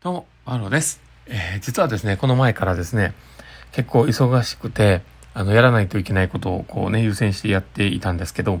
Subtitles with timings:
[0.00, 1.00] どうも、マロです。
[1.26, 3.14] えー実はですね、この前からですね、
[3.72, 5.02] 結構忙しくて、
[5.34, 8.60] あの、やらないといけないことをこうね、優先してやっていたんですけど、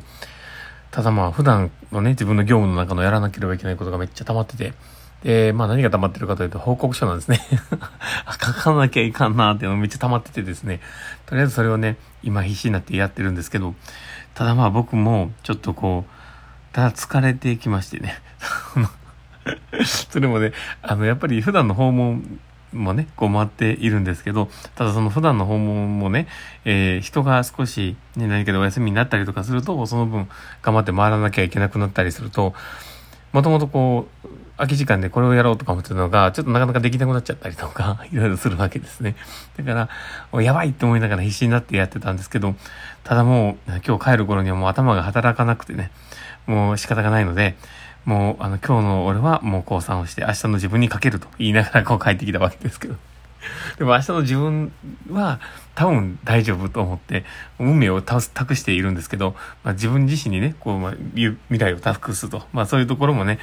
[0.90, 4.72] ただまあ、普段のね、自分の業務の中のやらなければいけないことがめっちゃ溜まってて、
[5.22, 7.38] で、まあ何が溜まってるかというと報告書なんですね。
[8.44, 10.80] 書かなきゃいかんなーっていうのめっちゃ溜まっててですね、
[11.26, 13.76] とりあえずそれをね、今必死になってやってるんですけど、
[14.34, 18.20] ただまあ僕もちょっとこう、ただ疲れてきましてね、
[19.84, 20.52] それもね、
[20.82, 22.40] あの、やっぱり普段の訪問
[22.72, 26.26] もね、こう回っているんですけど、ただその普段の訪問もね、
[26.64, 30.28] えー人が少し、ね、何かでお休みになったりとかすると、その分
[30.62, 32.54] 頑張って回らなきゃいけなくなったりすると、
[33.32, 39.14] もともとこう、空き時間でこれをやろうとか思ってたのが、ちょっとなかなかできなくなっちゃったりとか、 いろいろするわけですね。
[39.56, 39.88] だか
[40.32, 42.54] ら、やばいって思いながら必死になってやってたんですけど、
[43.04, 45.90] ただもう、今日帰る頃にはもう頭が働かなくてね、
[46.46, 47.56] もう仕方がないので、
[48.04, 52.96] もう、あの、今日の俺はもう降参をして、明日の自分にかけると言いながらこう帰ってきたわけですけど。
[53.78, 54.72] でも明日の自分
[55.10, 55.40] は
[55.74, 57.24] 多分大丈夫と思って、
[57.58, 62.46] 運命を託しているんですけど、まあ、自分自身にね、こう、まあ、未未来を託すと。
[62.52, 63.38] まあそういうところもね、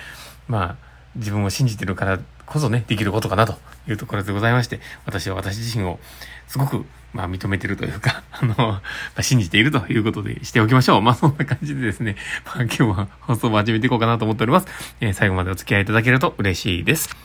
[0.47, 0.75] まあ
[1.16, 3.56] 自分を信じてるからこそね、できることかなと
[3.88, 6.00] いうところでございまして、私は私自身を
[6.47, 8.81] すごく、まあ認めてるというか、 あの、ま
[9.16, 11.02] あ、信じているということでしておきましょう。
[11.02, 14.67] まあそんな感じでですね、まあ今日は放送を始めていこうかなと思っております。
[14.99, 17.16] えー最後までお付き合いいただけると嬉しいです。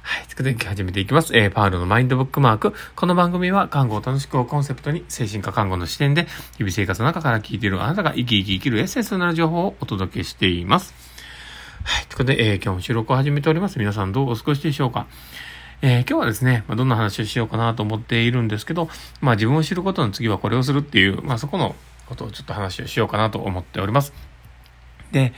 [0.00, 0.26] はい。
[0.26, 1.36] ということで、始めていきます。
[1.36, 2.74] えー、パウロのマインドブックマーク。
[2.94, 10.94] この番組は、看護を楽しくをコンセプトに、精神科看護の視点で、日々生活の中から聞いているあなたが生き生き生きるエッセンスになる情報をお届けしています。
[11.84, 12.06] はい。
[12.06, 13.78] ということで、えー今日も収録を始めております。
[13.78, 15.06] 皆さんどうお過ごしでしょうか
[15.82, 18.88] えー今日はですね、まあ、どんな話をしようかなと思っているんですけど、
[19.20, 21.74] まあ自分を知ることの次はこれをするっていう、まあそこの
[22.06, 24.12] ことをちょっと話をしようかなと思っております。
[25.12, 25.32] で、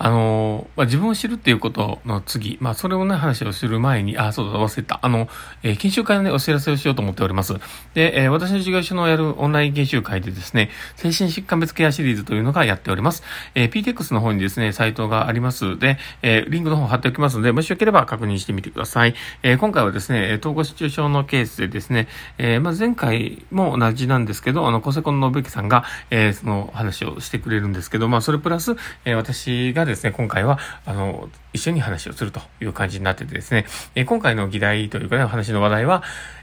[0.00, 5.00] あのまあ、自分を知るっていうことの次、まあ、それをね、話をする前に、あ、そうだ、忘れた。
[5.02, 5.28] あの、
[5.64, 7.54] えー研修会のね、お知らせをしようと思っております。
[7.94, 13.22] で、えー私の授業所のやるオンライン研修会でですね、精神疾患別ケアシリーズというのがやっております。
[13.54, 19.14] えー PTX の方にですね、サイトがありますで、えーリンクの方貼っておきますので、もしよければ確認してみてください。
[19.42, 22.06] えー今回はですね、統合失調症のケースでですね、
[22.38, 36.02] えーまあ、前回も同じなんですけど、あの、小瀬古の信之さんが、えーその話をしてくれるんですけど、まあ、それプラス、えー私がですね、今回は、あの、一緒に話をするという感じになっててですね、え今回の議題というかね、話の話題は、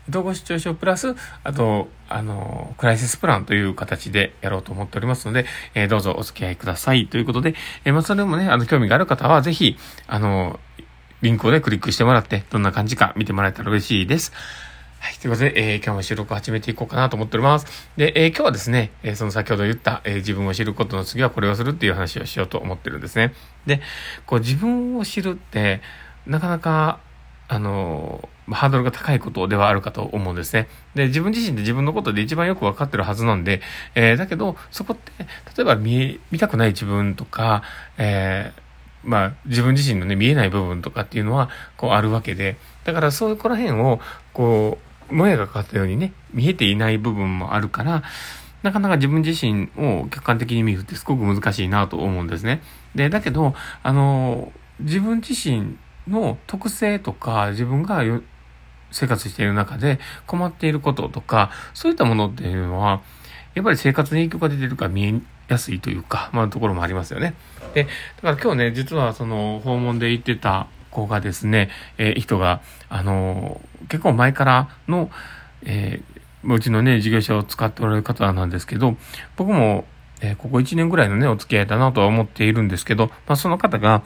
[0.10, 7.08] 統合失調症プラス、あと、あの、クライシスプランという形でやろうと思っておりますので、えどうぞお付き合いください。
[7.08, 7.56] ということで、
[7.86, 10.60] えまあ、それもね、あの、興味がある方は、ぜひ、あの、
[11.22, 14.34] リンクをね、クリックしてもらって、どんな感じか見てもらえたら嬉しいです。
[15.06, 15.20] はい。
[15.20, 17.68] ということで、えー今日も収録を始めていこうかなと思っております。
[17.96, 23.32] で、えー今日はですね、えーその先ほど言った、えー自分を知ることの次はこれをするっていう話をしようと思ってるんですね。
[23.68, 23.82] で、
[24.26, 25.82] こう自分を知るって、
[26.26, 27.02] なかなか、
[27.48, 30.68] あのハードルが高いことではあるかと思うんですね。
[30.96, 33.62] で、自分自身で自分のことで一番よくわかってるはずなんで、
[33.94, 35.12] えーだけど、そこって、
[35.56, 37.62] 例えば見、見たくない自分とか、
[38.00, 38.62] えー
[39.08, 44.00] まあ、自分自身のね、見えない部分とかっていうのは、こうあるわけで、だからそういうこら辺を、
[44.34, 48.04] こう、もやがかかったようにね、見えていない部分もあるから、
[48.64, 52.62] なかなか自分自身を客観的に見るってすごく難しいなと思うんですね。
[52.96, 55.78] で、だけど、あの、自分自身
[56.08, 58.04] の特性とか、自分が
[58.92, 63.02] 生活している中で困っていることとか、そういったものっていうのは、
[63.54, 65.14] やっぱり生活に影響が出てるから見え
[65.48, 67.36] やすいというか、まあ、ところもありますよね。
[67.74, 67.90] で、だ
[68.24, 75.12] から今日ね、実はその訪問で行ってた子がですね、えー人が、あのー結構前からの、
[75.64, 76.16] えー
[76.48, 78.96] うちのね、事業者を使っておられる方なんですけど、
[79.36, 79.86] 僕も、
[80.22, 84.04] えーここ1年ぐらいのね、お付き合いだなとは思っているんですけど、まあ、その方が、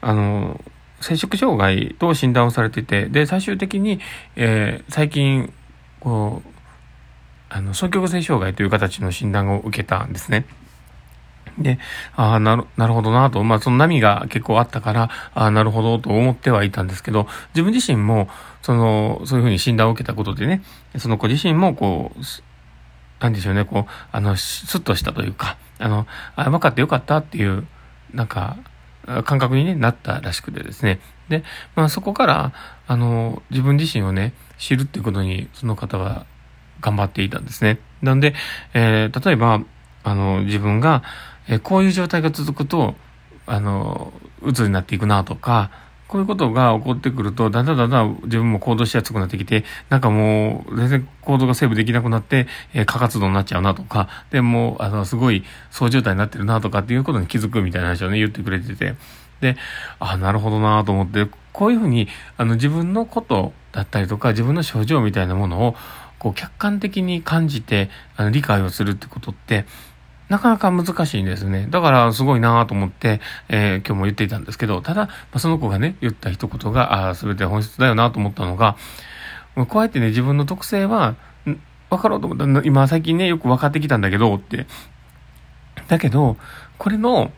[0.00, 0.60] あの
[1.00, 4.00] 摂食障害と診断をされてて、で、最終的に、
[4.36, 5.52] えー最近、
[6.00, 6.48] こう、
[7.50, 10.44] あの、双極性障害という形の診断を受けたんですね。
[11.58, 11.78] で、
[12.16, 18.28] ああ、なる、なるほどなと、まあその波が結構あったから、ああ、なるほどと思ってはいたんですけど、自分自身も、
[18.62, 20.62] その、そういうふうに診断を受けたことでね、
[20.98, 22.20] その子自身もこう、
[23.20, 26.06] なんでしょうね、こう、あの、スッとしたというか、あの、
[26.36, 27.66] あ、分かってよかったっていう、
[28.12, 28.56] なんか、
[29.24, 30.98] 感覚に、ね、なったらしくてですね。
[31.28, 31.44] で、
[31.74, 32.52] まあそこから、
[32.86, 36.26] あの、自分自身をね、知るっていうことに、その方は
[36.80, 37.78] 頑張っていたんですね。
[38.02, 38.34] なんで、
[38.72, 39.60] えー例えば、
[40.04, 41.02] あの、自分が、
[41.48, 42.94] えこういう状態が続くと、
[43.46, 44.12] あの、
[44.42, 45.70] 鬱になっていくなとか、
[46.06, 58.94] こういうことが起こってくると、だんだんだんだん自分も行動しやすくなってきて、なんかもう、全然行動がセーブできなくなって、えー過活動になっちゃうなとか、でもう、あの、すごい、そう状態になってるなとかっていうことに気づくみたいな話をね、言ってくれてて、
[59.40, 59.56] で、
[59.98, 65.76] あ、なるほどなと思って、こういうふうに、あの、自分のことだったりとか、自分の症状みたいなものを、
[66.18, 69.64] こう、客観的に感じて、あの、理解をするってことって、
[70.28, 71.66] なかなか難しいんですね。
[71.70, 78.76] だからすごいなと思って、えー、今日も言っていたんですけど、ただ、まあ、その子がね、言った一言が、ああ、全て本質だよなと思ったのが、
[79.68, 81.14] こうやってね、自分の特性は、
[81.90, 82.66] 分かろうと思った。
[82.66, 84.66] 今最近ね、よく分かってきたんだけど、って。
[85.88, 86.36] だけど、
[86.78, 87.30] これの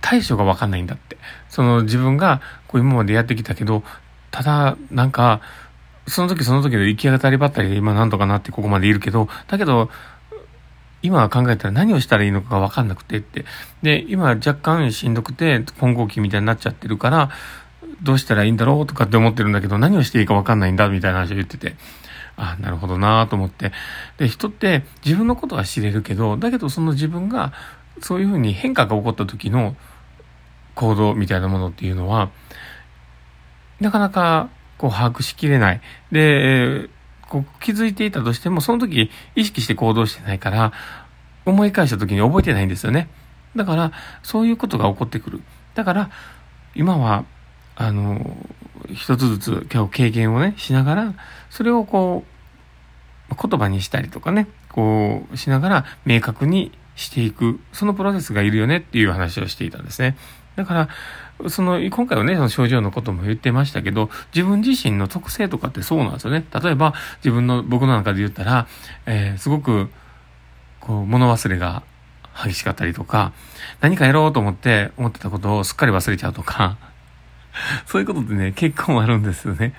[0.00, 1.16] 対処が分かんないんだって。
[1.48, 3.82] その自分がこう今までやってきたけど、
[4.30, 5.40] ただ、なんか、
[6.06, 9.90] その時その時で行き当たりばったりで今なんとかなってここまでいるけど、だけど、
[11.04, 13.44] 今考えたら何をしたらいいのかが分かんなくてって。
[13.82, 17.30] で、今若干しんどくて、混合期みたいになっちゃってるから、
[18.02, 21.76] どうしたらいいんだろうとかって思ってるんだけど、何をしていいか分かんないんだみたいな話を言ってて。
[22.36, 23.70] あなるほどなと思って。
[24.16, 27.52] で、人って自分のことは知れるけど、だけどその自分が
[28.00, 29.76] そういうふうに変化が起こった時の
[30.74, 32.30] 行動みたいなものっていうのは、
[33.80, 34.48] なかなか
[34.78, 35.80] こう把握しきれない。
[36.10, 36.88] で、
[37.34, 40.72] こう気づいていたとしても、その時意識して行動してないから、
[41.44, 43.08] 思い返した時に覚えてないんですよね。
[43.56, 43.92] だから、
[44.22, 45.42] そういうことが起こってくる。
[45.74, 46.10] だから、
[46.76, 47.24] 今は、
[47.74, 48.36] あの、
[48.92, 51.14] 一つずつ今日経験をね、しながら、
[51.50, 60.16] それをこう、言葉にしたりとかね、こうしながら明確にしていく、そのプロセスがいるよねっていう話をしていたんですね。
[60.56, 60.88] だか
[61.40, 66.44] ら、その、今回はね、その症状のことも言ってましたけど、自分自身の特性とかってそうなんですよね。
[66.62, 68.66] 例えば、自分の、僕の中で言ったら、
[69.06, 69.90] えー、すごく、
[70.80, 71.82] こう、物忘れが
[72.34, 73.32] 激しかったりとか、
[73.80, 76.76] 何かやろうと思って思ってたことをすっかり忘れちゃうとか、
[77.86, 79.74] そういうことってね、結構あるんですよね。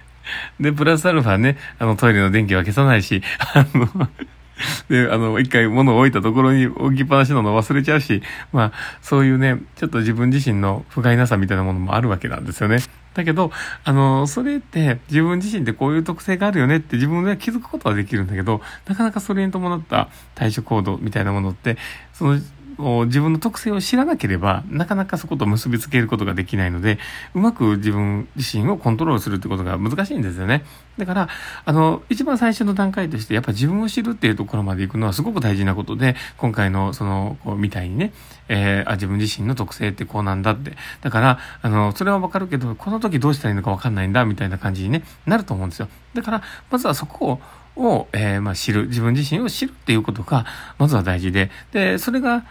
[0.59, 3.21] で、プラスアルファね、あのトイレの電気は消さないし、
[3.53, 4.09] あの
[4.89, 8.21] で、あの、一回物を置いたところに置きっぱなしなの忘れちゃうし、
[8.53, 8.71] まあ、
[9.01, 12.79] そういうね、ちょっと自分自身の不甲斐なさみたいなものもあるわけなんですよね。
[13.13, 13.51] だけど、
[13.83, 21.77] あの、それって自分自身ってこういう特性があるよねって自分で気づくことはできるんだけど、なかなかそれに伴った対処行動みたいなものって、
[22.13, 22.39] その
[22.77, 26.99] を自分の特性を知らなければ、なかなかそこと結びつけることができないので、
[27.33, 30.63] うまく自分自身をコントロールするってことが難しいんですよね。
[30.97, 31.29] だから、
[31.65, 38.13] あの、一番最初の段階として、やっぱ自分を知るっていうところまで行くのはすごく大事なことで、今回の、その、こう、みたいにね、
[38.47, 40.73] えー、あ、自分自身の特性ってこうなんだって。
[41.01, 45.89] だから、あの、それはわかるけど、この時どうしたらいいのかわかんないんだ、みたいな感じにね、なると思うんですよ。
[46.13, 47.41] だから、まずはそこを、
[47.75, 50.45] を、えー、まあ、知る、自分自身を知るっていうことが、
[50.77, 52.45] まずは大事で、で、それが、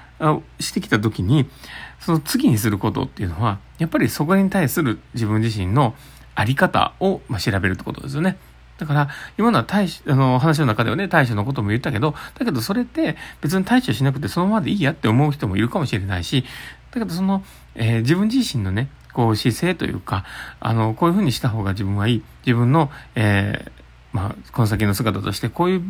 [0.61, 1.49] してきた時に、
[2.01, 5.95] その次にすることっていうのは、やっぱりそこに対する自分自身の
[6.35, 8.37] あり方を、まあ、調べるってことですよね。
[8.79, 16.45] だから、今のは対処、あの、話の中ではね、対処のことも言ったけど、だけどそれって別に対処しなくてそのままでいいやって思う人もいるかもしれないし、
[16.91, 17.45] だけどその、
[17.75, 20.25] えー、自分自身のね、こう姿勢というか、
[20.59, 22.23] あの、こういうふうにした方が自分はいい。
[22.45, 23.84] 自分の、えー、
[24.15, 25.83] まあ、この先の姿として、こういう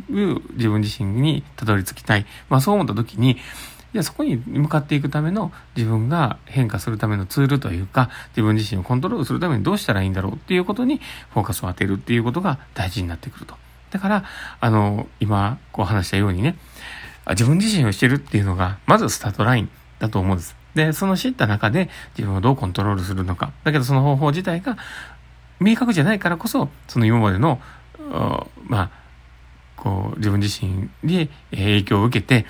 [0.54, 2.24] 自分自身にたどり着きたい。
[2.48, 3.36] まあ、そう思った時に、
[3.92, 11.02] じゃあそこに向かっていくための自分が変化するためのツールというか、自分自身をコントロールするためにどうしたらいいんだろうっていうことに
[11.34, 13.54] フォーカスを当てるっていうことが大事になってくると。
[13.90, 14.24] だから、
[14.58, 16.56] あの、今、こう話したようにね、
[17.30, 20.56] 自分自身をしてるっていうのが、まずスタートラインだと思うんです。
[20.74, 23.52] で、その知った中で自分をどうコントロールするのか。
[23.62, 24.76] だけどその方法自体が
[25.60, 27.60] 明確じゃないからこそ、その今までの
[28.66, 28.90] まあ、
[29.76, 32.46] こう、自分自身に影響を受けて、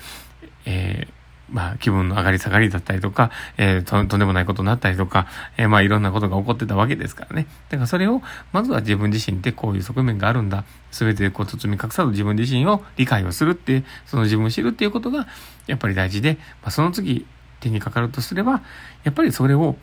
[0.65, 1.15] えー、
[1.49, 5.27] まあ、気分の上がり下がりだったりとか、えー、と、とんでもないことになったりとか、
[5.57, 7.47] えー、まあ、いろんなことが起こってたわけですからね。
[7.69, 10.63] だからそれを、まずは自分自身ってこういう側面があるんだ。
[10.91, 15.27] すべてこう包み隠さず自分自身を理解をするって、その自分を知るっていうことが、
[15.67, 17.25] やっぱり大事で、まあ、その次、
[17.59, 18.61] 手にかかるとすれば、
[19.03, 19.75] やっぱりそれを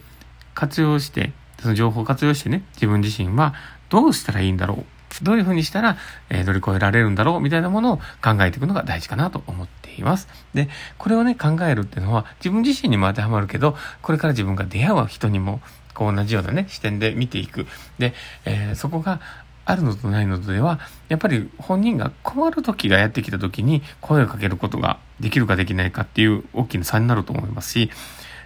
[0.55, 3.55] 活用して、その情報を活用してね、自分自身は
[3.89, 4.85] どうしたらいいんだろう
[5.23, 5.97] どういうふうにしたら、
[6.31, 10.29] え、乗り越えられるんだろうみたいなものを考えていくのが大事かなと思っています。
[10.55, 15.61] で、これをね、考えるっていうのは自分自身にも当てはまるけど、これから自分が出会う人にも、
[15.95, 17.67] こう同じようなね、視点で見ていく。
[17.99, 18.15] で、
[18.45, 19.21] えー、そこが
[19.65, 27.91] あるのとないのとでは、やっぱり本人が困る時がやってきた時に声をかけることができるかできないかっていう大きな差になると思いますし、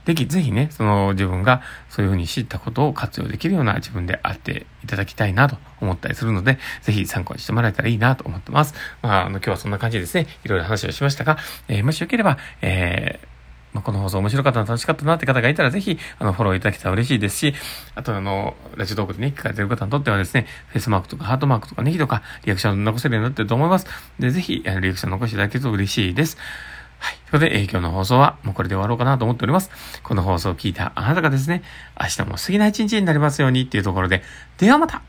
[0.06, 8.74] でき、ぜひね、その自分がそういうふうに知ったことを活用できるような自分であっていただきたいなと思ったりするので、ぜひ参考にしてもらえたらいいなと思ってます。
[9.02, 13.36] まあ、あの、今日はそんな感じですね、いろいろ話をしましたが、えー、もしよければ、えー
[13.76, 17.54] ま、この放送面白かったな、楽しかったなって方がいたら、ぜひ、あの、フォローいただけたら嬉しいですし、
[17.94, 23.86] あと、あの、ラジオトークでね、聞かれてる方にとってはですね、フェイスマークとかハートマークとかネギとか、リアクションを残せるようになってると思います。
[24.18, 26.38] で、ぜひ、リアクション残していただけると嬉しいです。
[27.06, 27.14] はい。
[27.18, 29.70] ということで、えー、今日の放送はもうこれで終わろうかなと思っております。
[30.02, 31.62] この放送を聞いたあなたがですね、
[32.00, 34.24] 明日も素敵な一日になりますようにっていうところで、
[34.58, 35.02] ではまた